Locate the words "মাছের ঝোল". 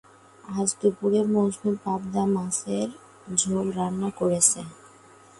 2.35-3.65